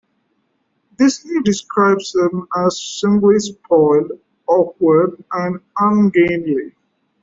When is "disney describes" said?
0.97-2.13